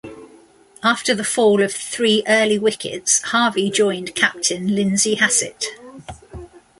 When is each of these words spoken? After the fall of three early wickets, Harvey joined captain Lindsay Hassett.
After 0.81 1.13
the 1.13 1.23
fall 1.23 1.61
of 1.61 1.71
three 1.73 2.23
early 2.27 2.57
wickets, 2.57 3.21
Harvey 3.21 3.69
joined 3.69 4.15
captain 4.15 4.73
Lindsay 4.73 5.13
Hassett. 5.13 5.63